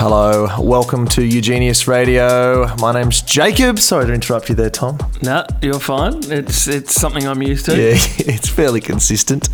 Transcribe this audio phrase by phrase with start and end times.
[0.00, 2.72] Hello, welcome to UGENIUS Radio.
[2.76, 3.80] My name's Jacob.
[3.80, 4.96] Sorry to interrupt you there, Tom.
[5.22, 6.20] No, you're fine.
[6.30, 7.72] It's it's something I'm used to.
[7.72, 9.48] Yeah, it's fairly consistent.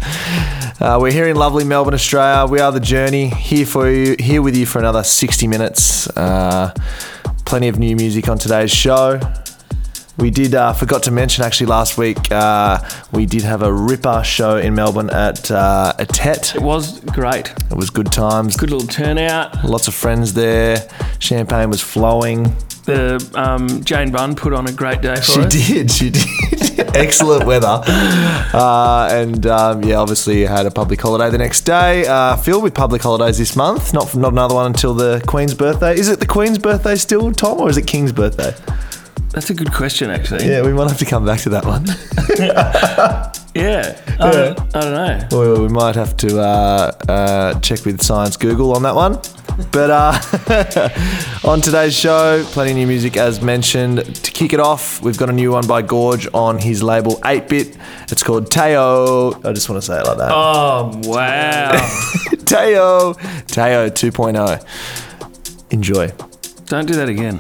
[0.83, 2.46] Uh, we're here in lovely Melbourne, Australia.
[2.46, 6.09] We are the Journey here for you, here with you for another 60 minutes.
[6.09, 6.74] Uh,
[7.46, 9.18] plenty of new music on today's show.
[10.17, 12.79] We did uh, forgot to mention actually last week uh,
[13.11, 16.55] we did have a ripper show in Melbourne at uh, a Tet.
[16.55, 17.49] It was great.
[17.71, 18.57] It was good times.
[18.57, 19.64] Good little turnout.
[19.64, 20.89] Lots of friends there.
[21.19, 22.55] Champagne was flowing.
[22.85, 25.55] The um, Jane Bunn put on a great day for She us.
[25.55, 25.91] She did.
[25.91, 26.25] She did.
[26.94, 27.81] Excellent weather.
[27.85, 32.06] Uh, and um, yeah, obviously had a public holiday the next day.
[32.06, 33.92] Uh, filled with public holidays this month.
[33.92, 35.98] Not not another one until the Queen's birthday.
[35.98, 38.55] Is it the Queen's birthday still, Tom, or is it King's birthday?
[39.34, 40.47] That's a good question, actually.
[40.48, 41.86] Yeah, we might have to come back to that one.
[43.55, 43.97] Yeah.
[44.19, 45.55] I, don't, I don't know.
[45.55, 49.20] we, we might have to uh, uh, check with Science Google on that one.
[49.70, 53.98] But uh, on today's show, plenty of new music as mentioned.
[54.24, 57.48] To kick it off, we've got a new one by Gorge on his label 8
[57.48, 57.78] Bit.
[58.10, 59.41] It's called Teo.
[59.48, 60.32] I just want to say it like that.
[60.32, 61.70] Oh wow!
[62.44, 63.12] Teo.
[63.46, 65.70] Teo 2.0.
[65.70, 66.08] Enjoy.
[66.66, 67.38] don't do that again.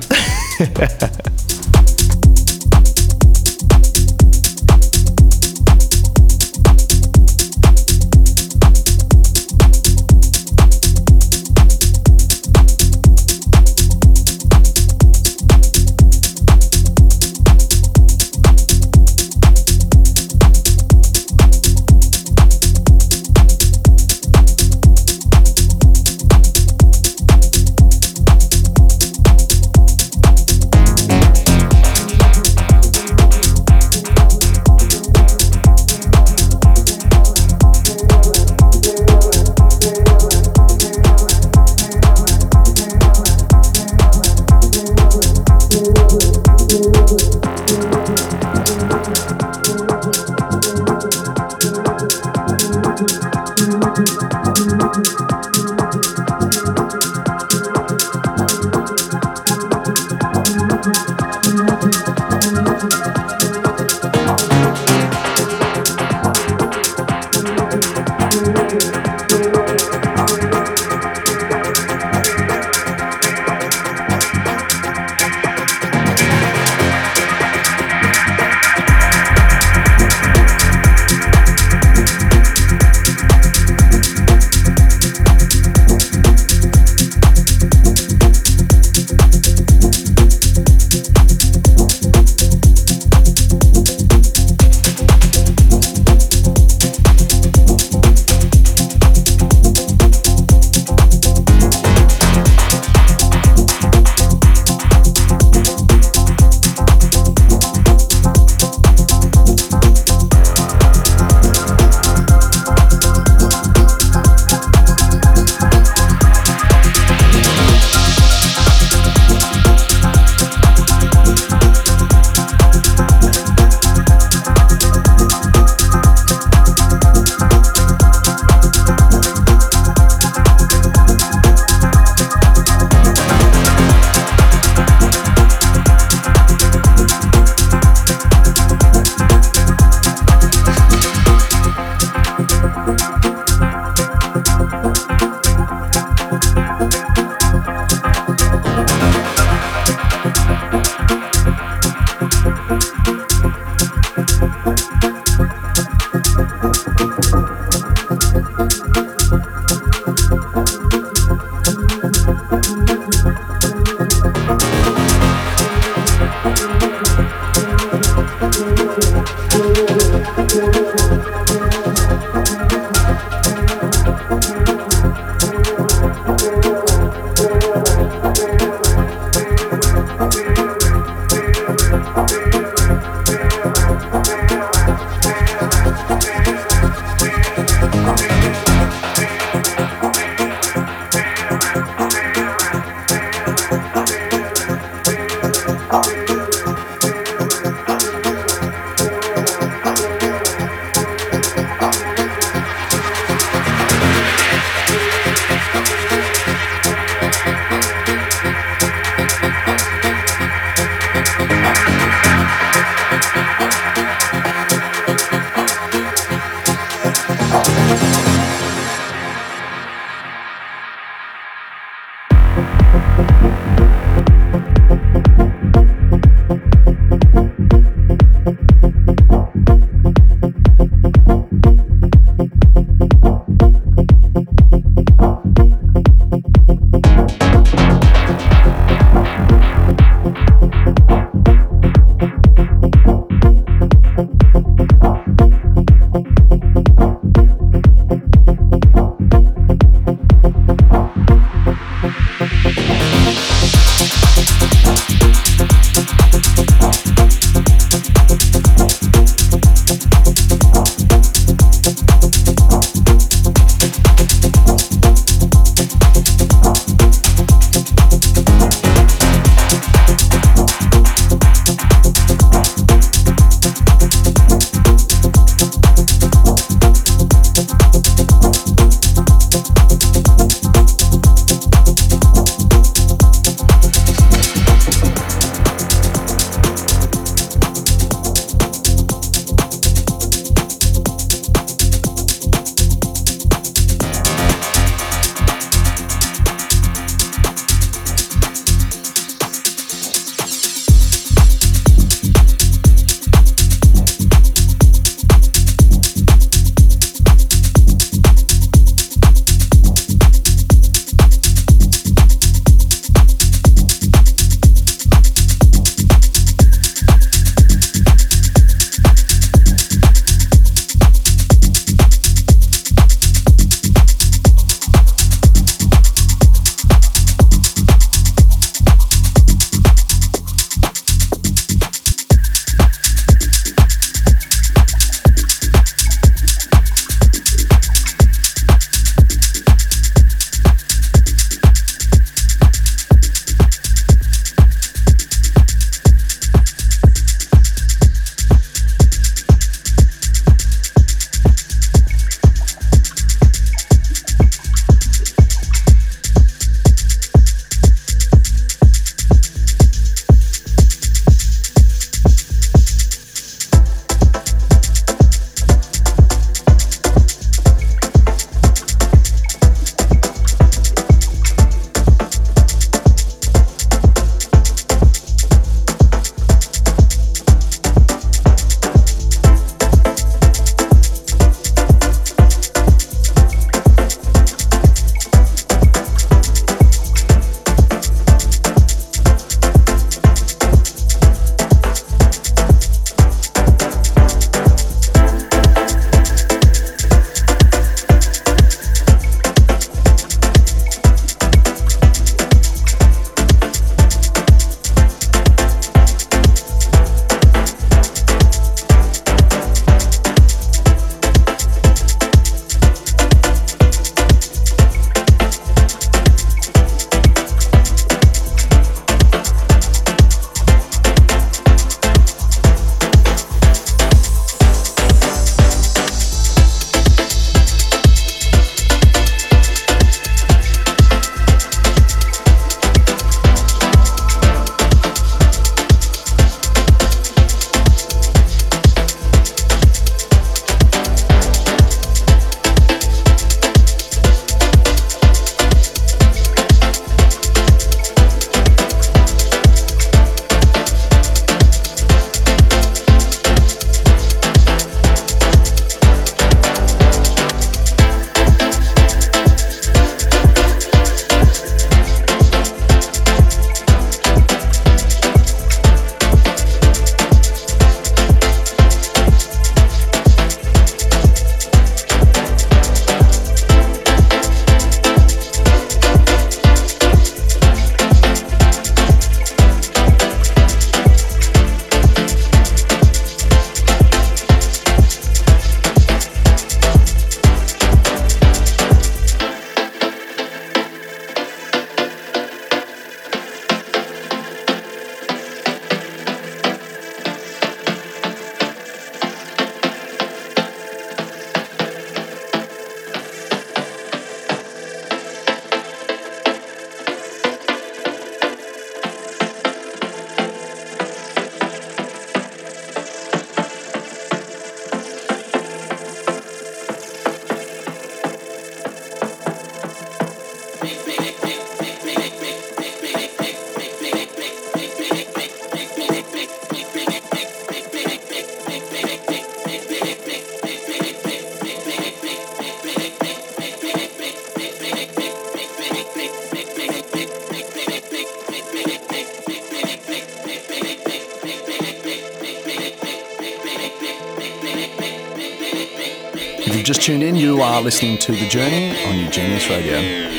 [547.74, 550.33] Are listening to The Journey on UGENIUS Radio.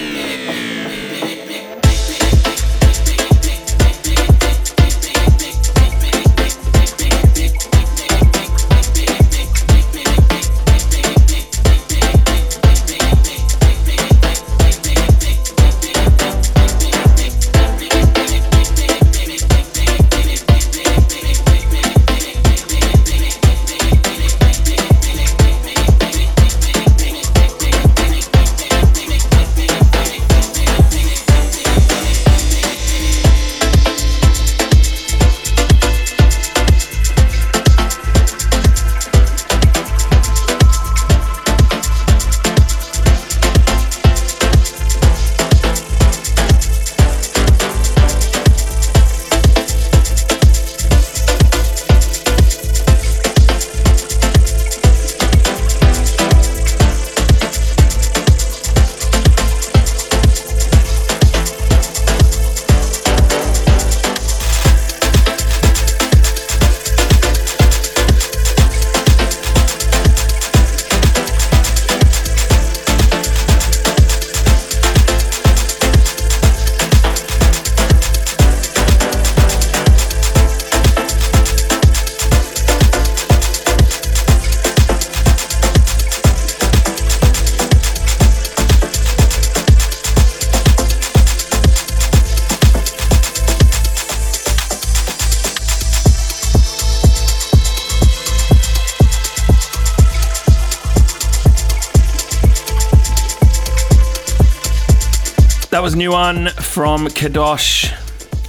[105.96, 107.90] A new one from Kadosh,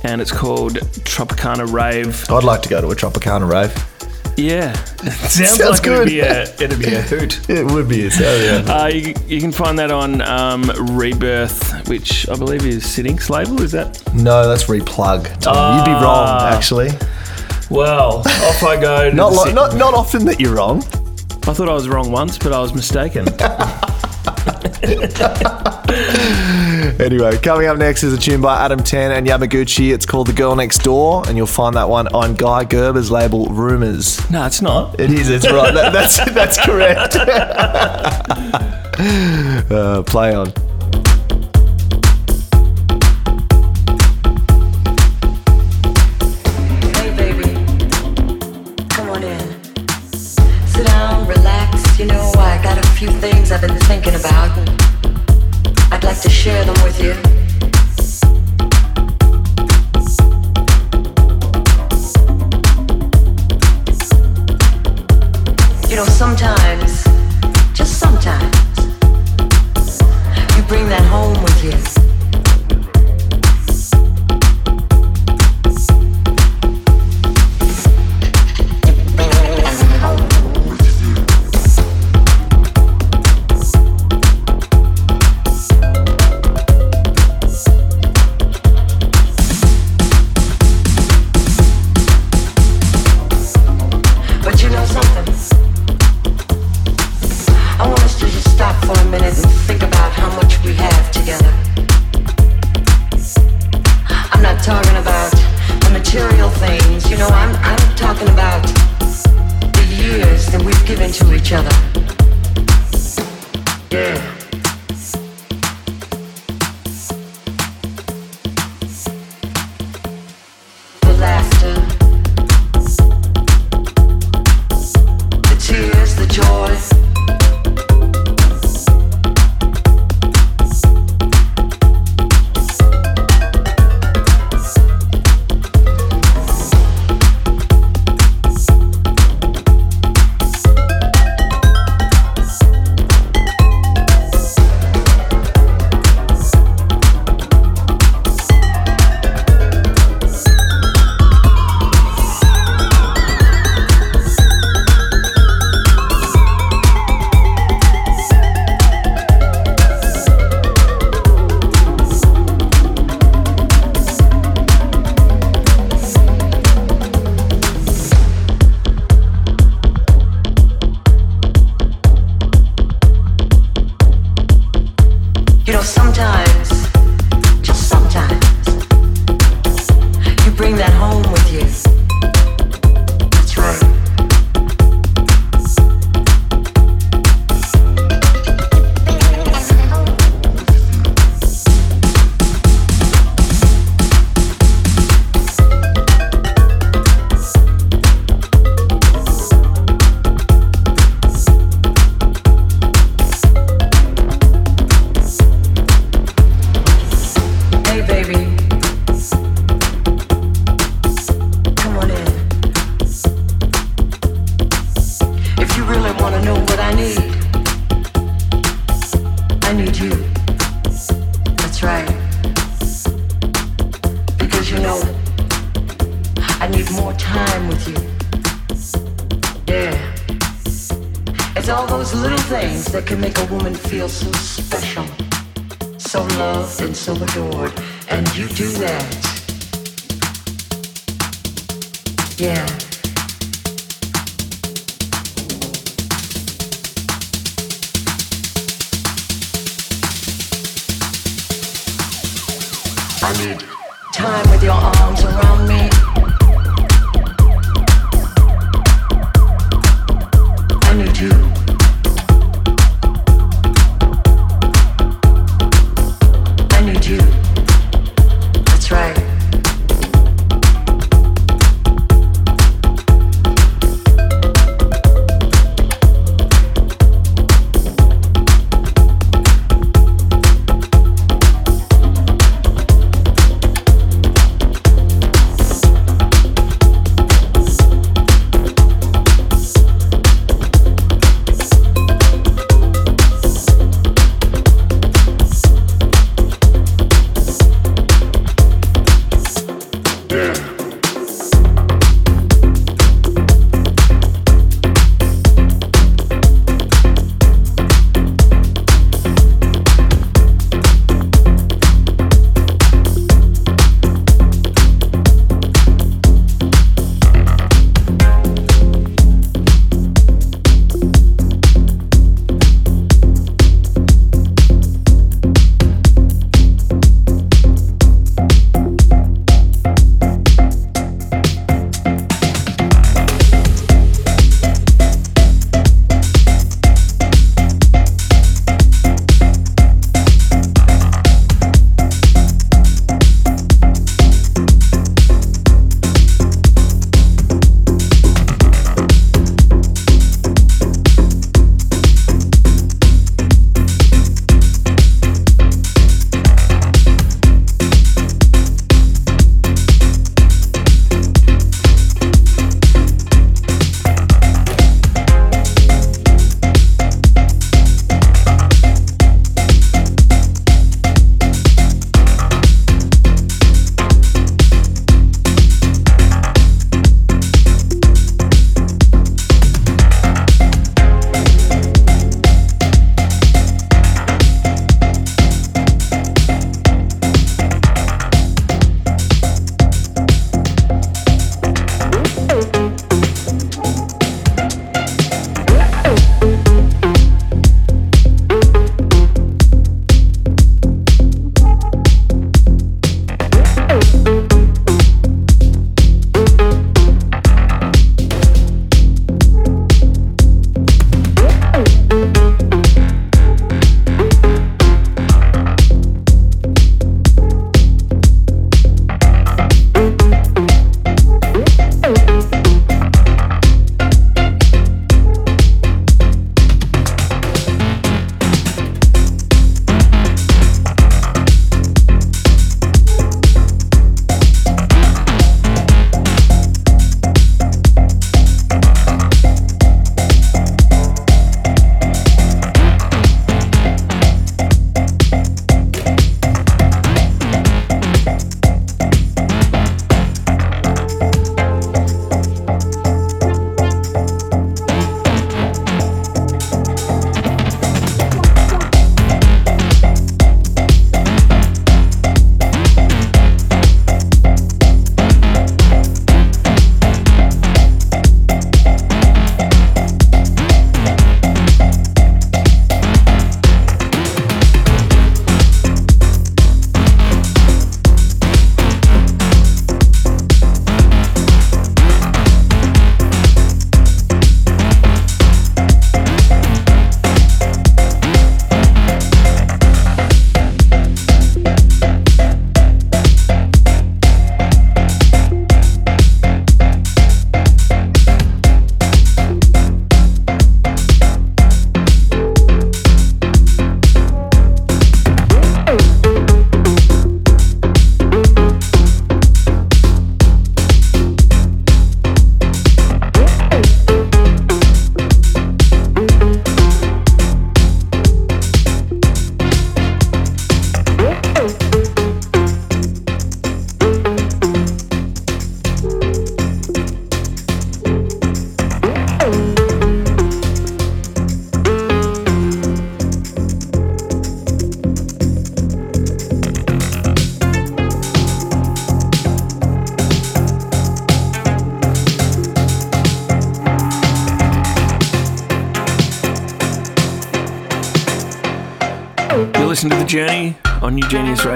[0.03, 0.75] and it's called
[1.05, 2.29] Tropicana Rave.
[2.29, 3.73] I'd like to go to a Tropicana rave.
[4.37, 6.09] Yeah, it sounds, sounds like good.
[6.09, 7.49] It'd be, a, it'd be a hoot.
[7.49, 8.65] it would be yeah.
[8.67, 10.65] Uh, you, you, can find that on um,
[10.97, 13.62] Rebirth, which I believe is Cynic's label.
[13.62, 14.03] Is that?
[14.12, 15.29] No, that's Replug.
[15.29, 16.49] You'd be wrong, ah.
[16.49, 16.91] actually.
[17.71, 19.11] Well, off I go.
[19.11, 20.79] not, not not often that you're wrong.
[20.79, 23.26] I thought I was wrong once, but I was mistaken.
[27.00, 29.93] anyway, coming up next is a tune by Adam Ten and Yamagucci.
[29.93, 33.47] It's called The Girl Next Door, and you'll find that one on Guy Gerber's label
[33.47, 34.29] Rumors.
[34.31, 34.99] No, it's not.
[34.99, 35.75] It is, it's right.
[35.75, 37.17] That, that's, that's correct.
[39.71, 40.47] uh, play on.
[46.95, 47.53] Hey baby,
[48.88, 49.87] come on in.
[50.67, 51.99] Sit down, relax.
[51.99, 54.96] You know, I got a few things I've been thinking about.
[56.06, 57.14] Like to share them with you.
[65.90, 67.02] You know, sometimes,
[67.75, 68.78] just sometimes,
[70.56, 71.96] you bring that home with you.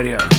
[0.00, 0.29] Radio.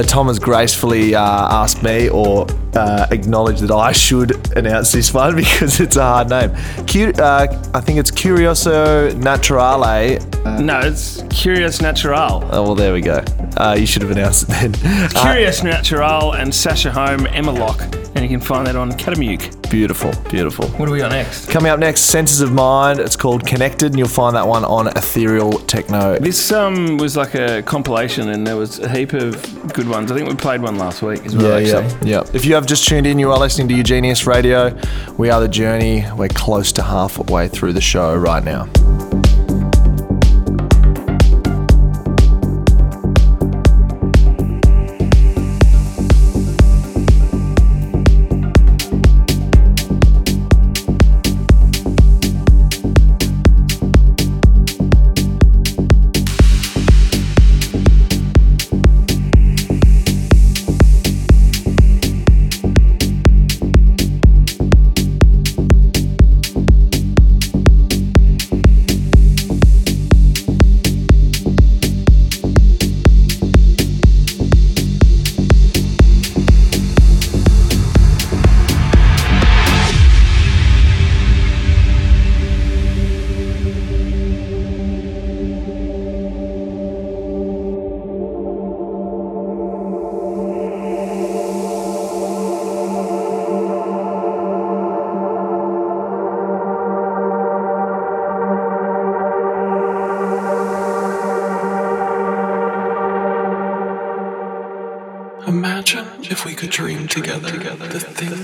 [0.00, 5.12] So Tom has gracefully uh, asked me or uh, acknowledged that I should announce this
[5.12, 6.52] one because it's a hard name.
[6.86, 10.18] Cu- uh, I think it's Curioso Naturale.
[10.58, 12.42] No, it's Curious Natural.
[12.50, 13.22] Oh, well, there we go.
[13.58, 14.74] Uh, you should have announced it then.
[14.82, 17.99] Uh, Curious Natural and Sascha Home, Emma Lok.
[18.14, 19.70] And you can find that on Katermukke.
[19.70, 20.66] beautiful, beautiful.
[20.70, 21.48] What do we got next?
[21.48, 22.98] Coming up next, Senses of Mind.
[22.98, 26.18] It's called Connected, and you'll find that one on Ethereal Techno.
[26.18, 30.10] This um was like a compilation, and there was a heap of good ones.
[30.10, 31.60] I think we played one last week as well.
[31.60, 32.10] Yeah, actually.
[32.10, 32.30] yeah, yeah.
[32.34, 34.76] If you have just tuned in, you are listening to UGENIUS Radio.
[35.16, 36.04] We are the journey.
[36.16, 38.68] We're close to halfway through the show right now.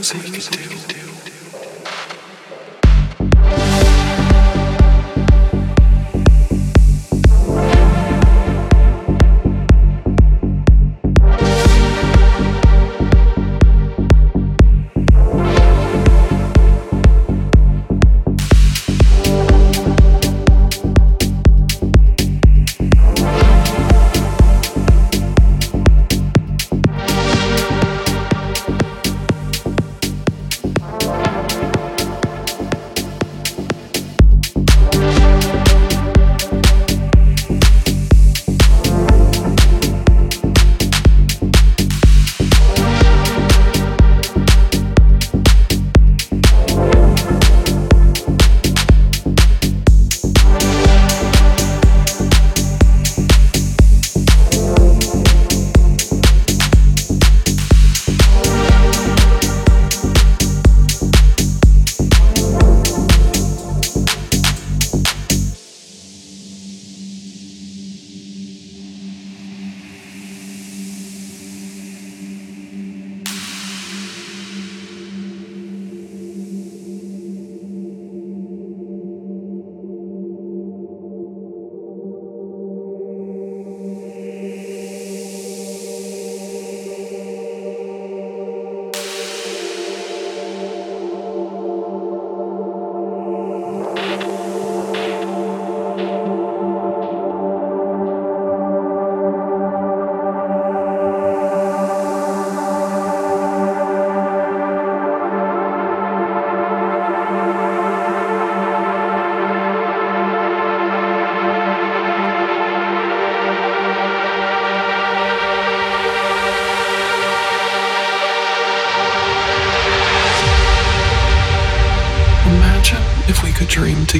[0.03, 0.66] Things we could do.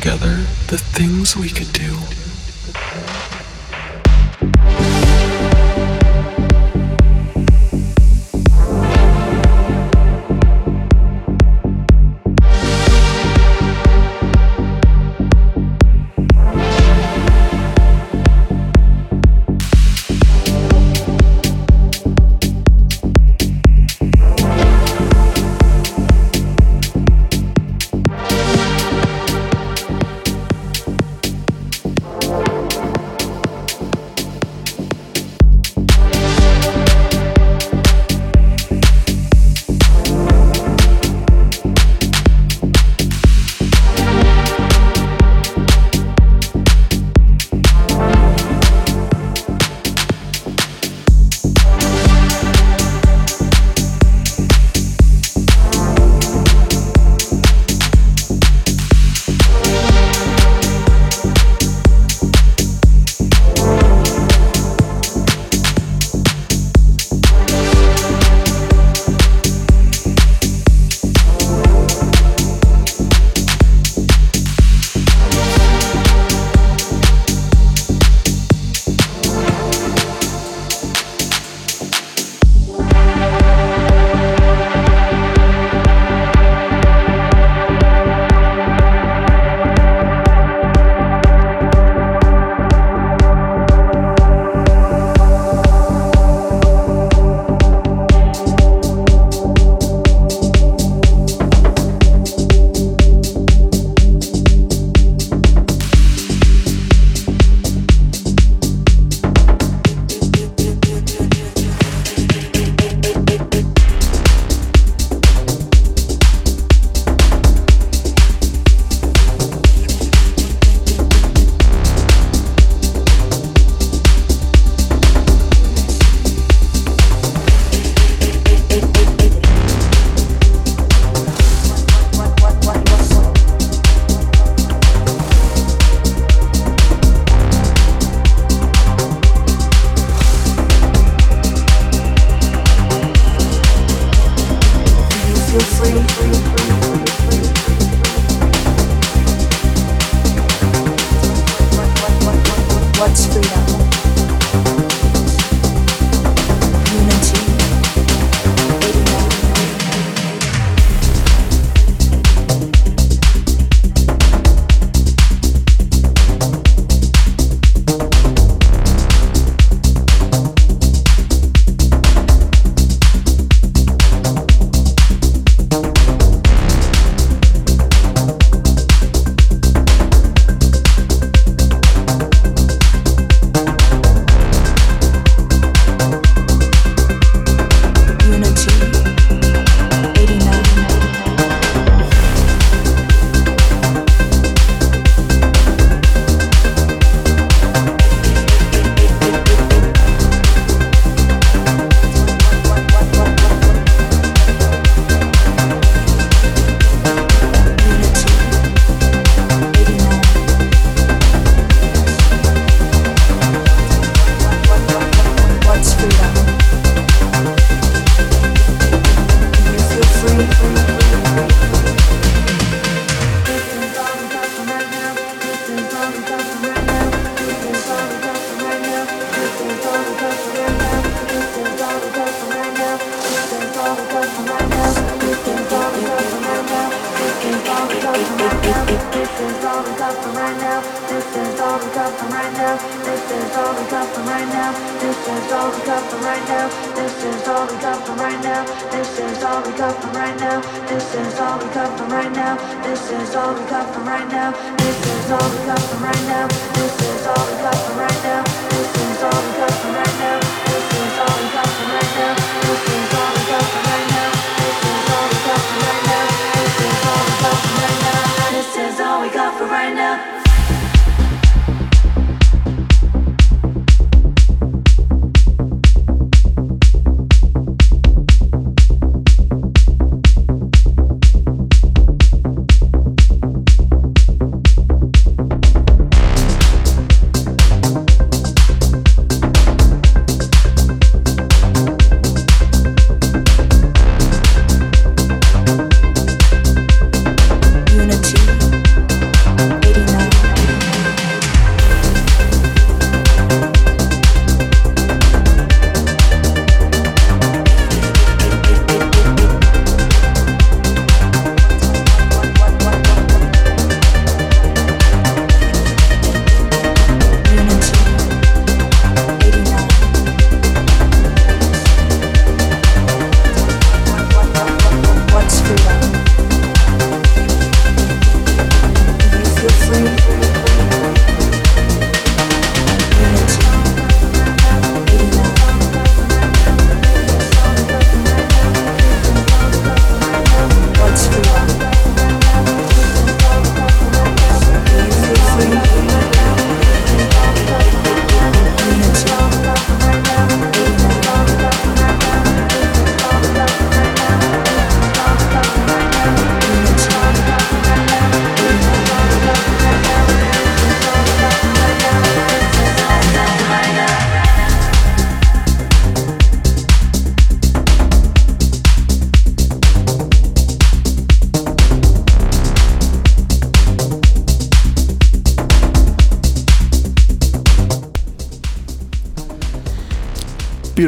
[0.01, 2.16] Together the things we could do.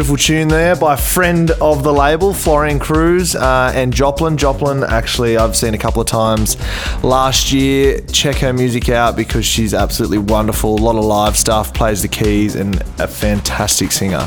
[0.08, 4.38] Beautiful tune there by friend of the label, Florian Kruse uh, and Joplyn.
[4.38, 6.56] Joplyn, actually, I've seen a couple of times
[7.04, 8.00] last year.
[8.10, 10.76] Check her music out because she's absolutely wonderful.
[10.76, 14.26] A lot of live stuff, plays the keys, and a fantastic singer.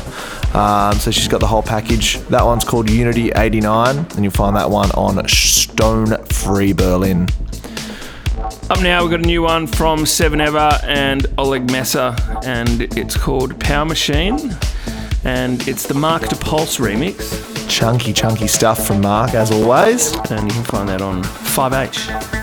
[0.54, 2.20] Um, so she's got the whole package.
[2.28, 7.26] That one's called Unity 89, and you'll find that one on Stone Free Berlin.
[8.70, 12.14] Up now, we've got a new one from SevenEver and Oleg Messer,
[12.44, 14.56] and it's called Power Machine,
[15.24, 20.14] and it's the Marc Depulse remix, Chunky, chunky stuff from Mark, as always.
[20.30, 22.41] and you can find that on 5H.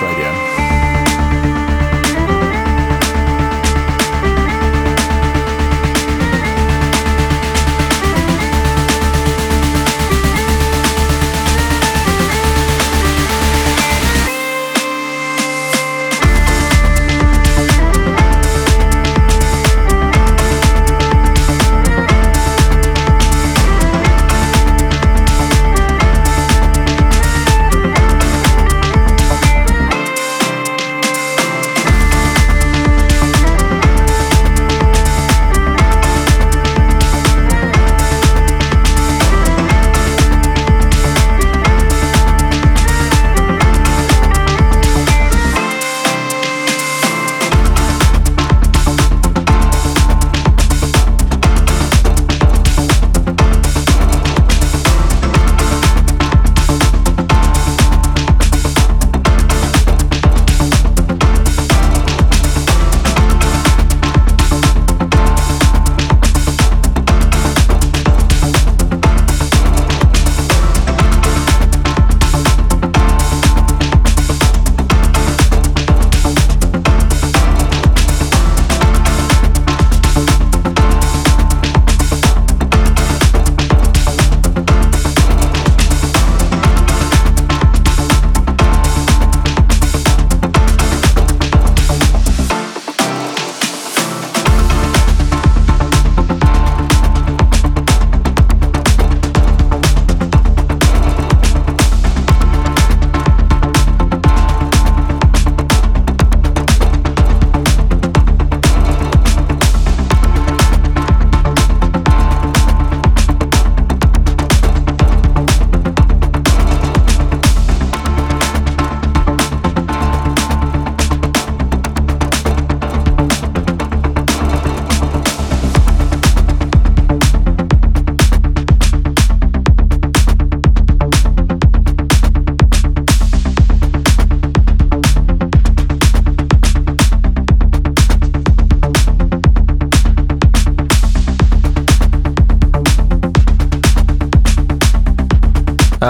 [0.00, 0.39] Radio.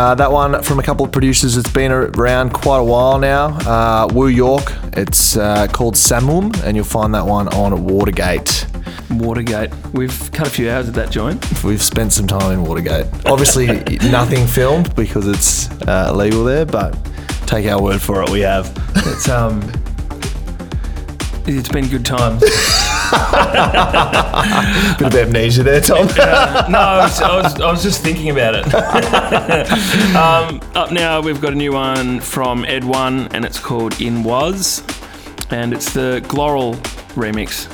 [0.01, 3.49] Uh, that one from a couple of producers that's been around quite a while now.
[3.49, 4.73] Uh, Woo York.
[4.95, 8.67] It's uh, called Samum, and you'll find that one on Watergate.
[9.11, 9.71] Watergate.
[9.93, 11.45] We've cut a few hours at that joint.
[11.63, 13.09] We've spent some time in Watergate.
[13.27, 13.67] Obviously,
[14.11, 16.97] nothing filmed because it's uh, illegal there, but
[17.47, 18.31] take our word for it.
[18.31, 18.73] We have.
[18.97, 19.61] It's um,
[21.47, 22.43] it's been good times.
[24.99, 26.09] Bit of amnesia there, Tom.
[26.11, 28.75] Uh, no, I was, I, was, I was just thinking about it.
[30.17, 34.83] um, up now, we've got a new one from EdOne, and it's called Inwaz,
[35.53, 36.75] and it's the Glowal
[37.15, 37.69] remix.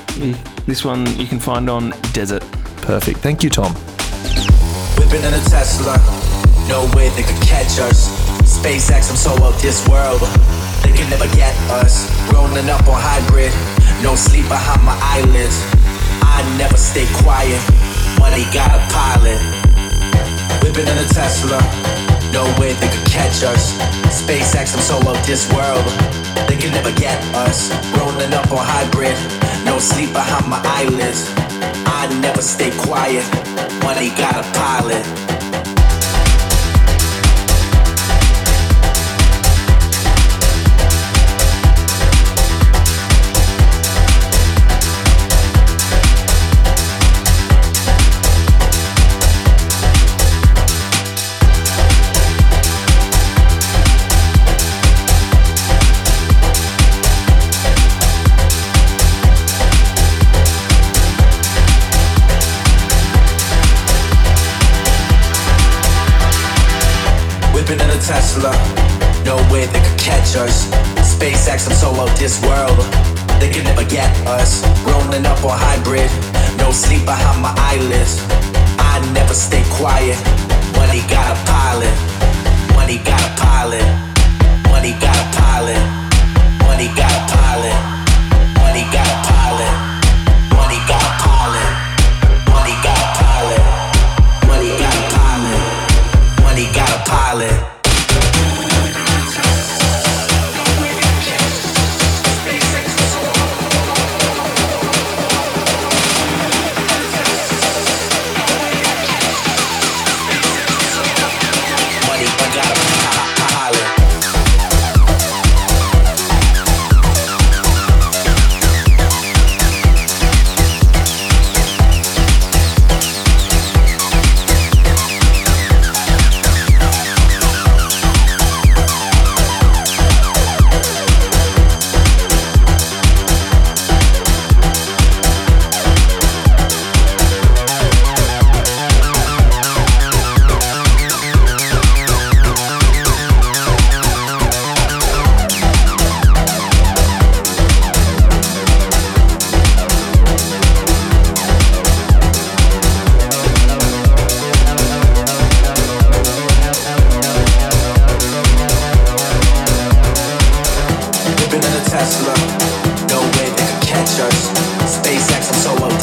[0.67, 2.45] This one you can find on Dessert.
[2.83, 3.19] Perfect.
[3.19, 3.75] Thank you, Tom.
[4.97, 5.97] Whipping in a Tesla.
[6.69, 8.11] No way they could catch us.
[8.43, 10.21] SpaceX, I'm so out this world.
[10.83, 12.11] They can never get us.
[12.33, 13.53] Rolling up on hybrid.
[14.03, 15.65] No sleep behind my eyelids.
[16.21, 17.61] I never stay quiet.
[18.21, 19.41] Money got a pilot.
[20.63, 21.61] Whipping in a Tesla.
[22.33, 23.73] No way they could catch us.
[24.13, 25.85] SpaceX, I'm so out this world.
[26.49, 27.73] They can never get us.
[27.97, 29.17] Rolling up on hybrid.
[29.65, 31.33] No sleep behind my eyelids.
[31.87, 33.25] I never stay quiet.
[33.83, 35.36] Money got a pilot.
[70.37, 70.69] Us.
[71.01, 72.77] SpaceX, I'm so out this world.
[73.41, 74.65] They can never get us.
[74.85, 76.11] Rolling up on hybrid.
[76.59, 78.21] No sleep behind my eyelids.
[78.79, 80.17] I never stay quiet.
[80.77, 81.97] Money got a pilot.
[82.77, 83.87] Money got a pilot.
[84.69, 85.81] Money got a pilot.
[86.65, 87.81] Money got a pilot.
[88.61, 89.77] Money got a pilot.
[90.61, 91.71] Money got a pilot.
[92.53, 93.63] Money got a pilot.
[94.49, 95.65] Money got a pilot.
[96.45, 97.76] Money got a pilot.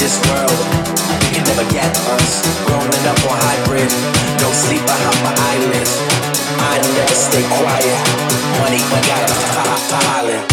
[0.03, 0.59] This world,
[1.21, 2.43] they can never get us.
[2.67, 3.87] Growing up on hybrid,
[4.43, 5.93] no sleep behind my eyelids.
[6.59, 7.99] I never stay quiet.
[8.59, 9.37] Money, I got a
[9.95, 10.52] pilot.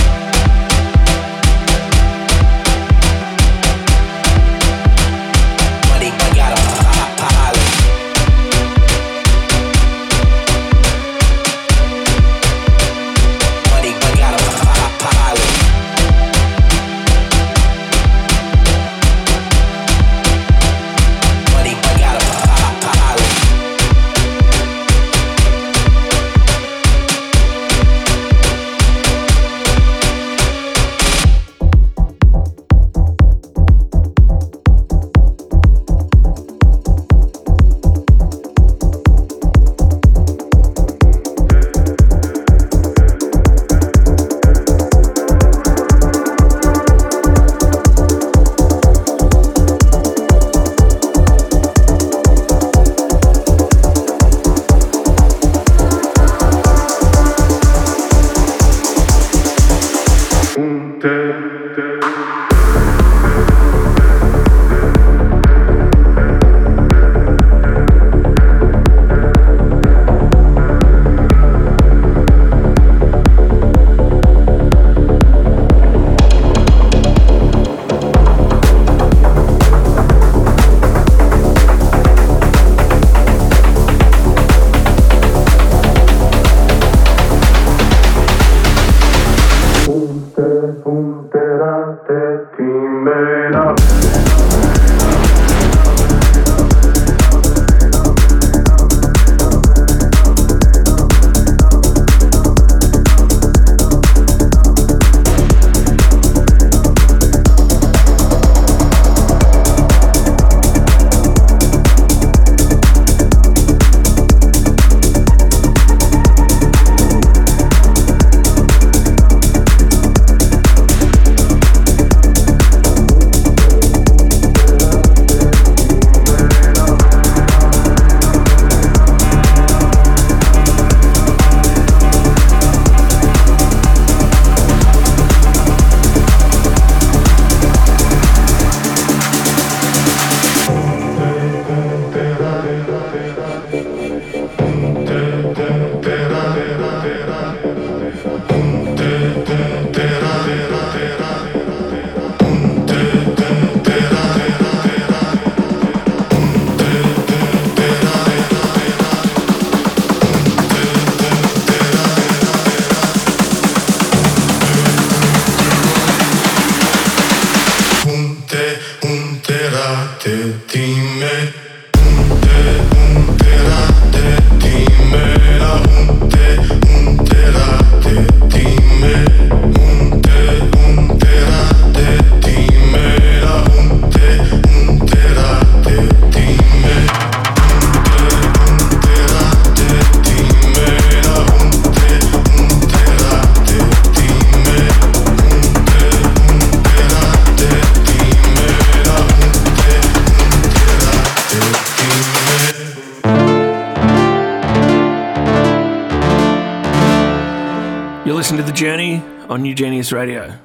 [210.12, 210.59] Radio.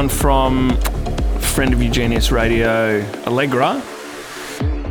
[0.00, 0.70] One from
[1.40, 3.82] friend of UGENIUS Radio, Alegra.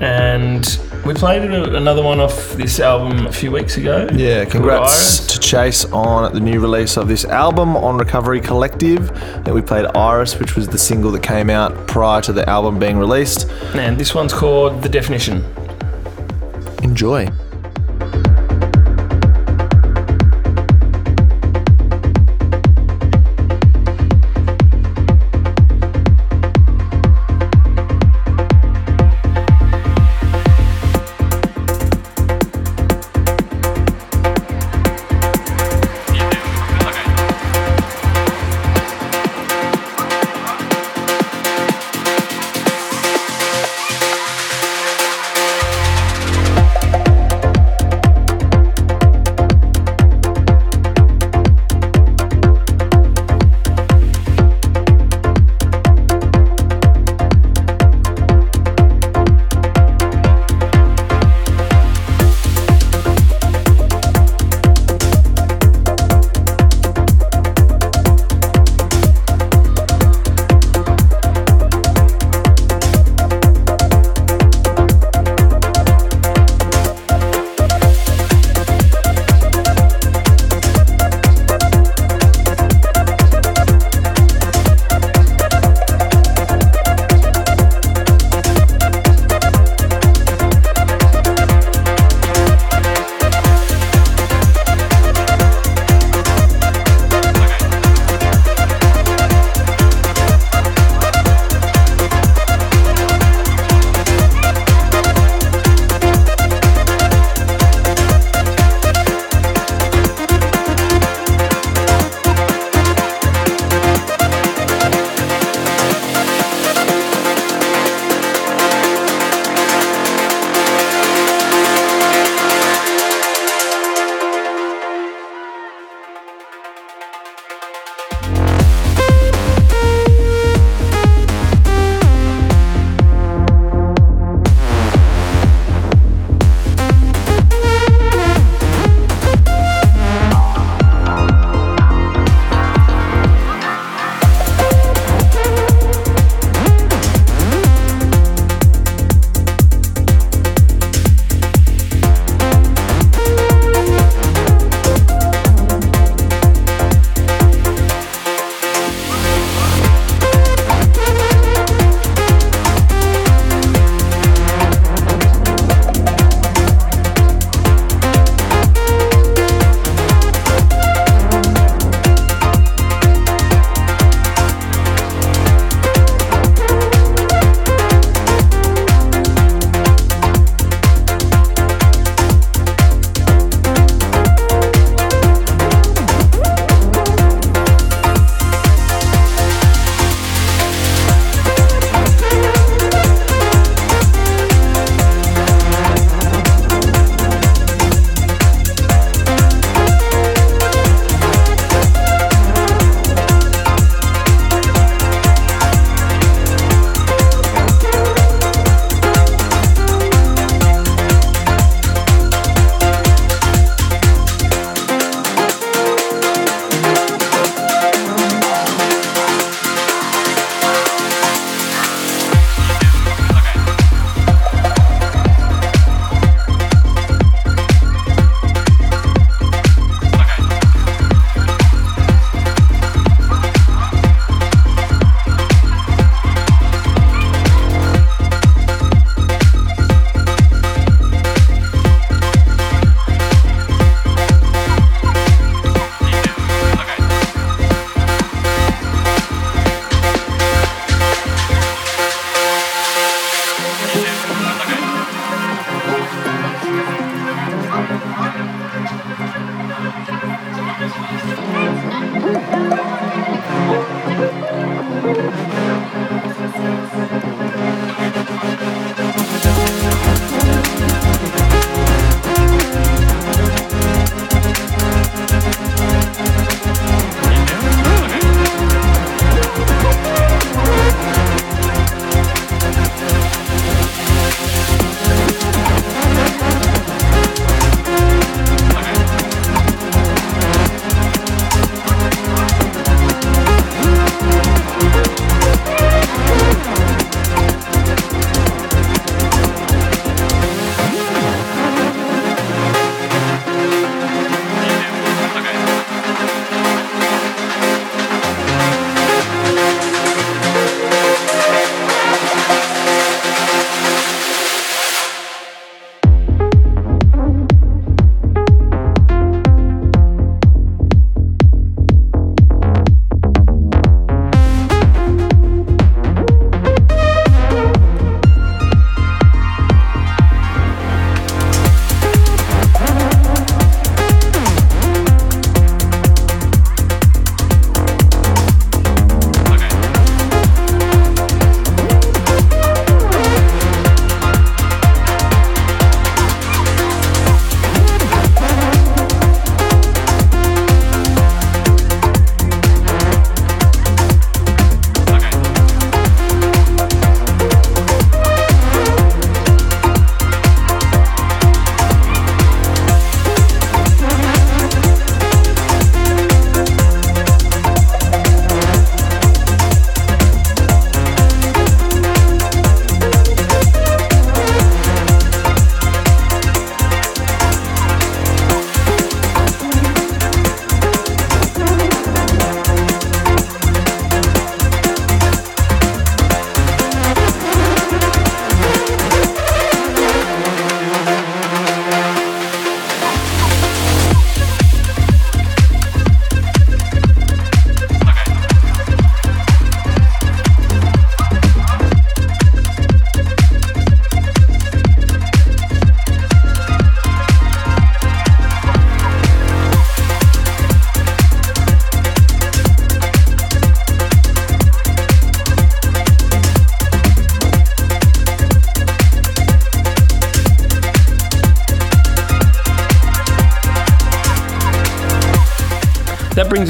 [0.04, 0.64] And
[1.04, 4.08] we played another one off this album a few weeks ago.
[4.14, 9.10] Yeah, congrats to Chase on the new release of this album on Recovery Collective.
[9.48, 12.78] And we played Iris, which was the single that came out prior to the album
[12.78, 13.50] being released.
[13.74, 15.44] And this one's called The Definition.
[16.84, 17.28] Enjoy.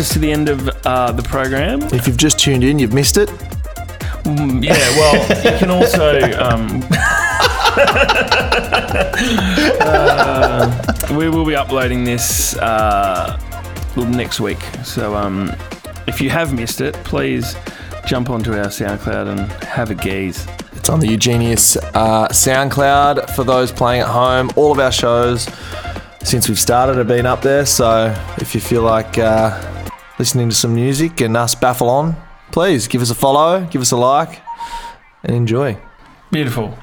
[0.10, 1.84] To the end of uh, the program.
[1.94, 3.30] If you've just tuned in, you've missed it.
[4.26, 6.20] Mm, yeah, well, you can also.
[6.40, 6.84] Um,
[9.82, 13.40] uh, we will be uploading this uh,
[13.98, 14.58] next week.
[14.84, 15.56] So um,
[16.08, 17.56] if you have missed it, please
[18.08, 20.48] jump onto our SoundCloud and have a gaze.
[20.74, 24.50] It's on the UGENIUS uh, SoundCloud for those playing at home.
[24.56, 25.48] All of our shows
[26.24, 27.68] since we've started have been up there.
[27.68, 29.69] So if you feel like uh,
[30.20, 32.16] listening to some music and us baffle on,
[32.52, 34.42] please give us a follow, give us a like,
[35.24, 35.78] and enjoy.
[36.30, 36.78] Beautiful.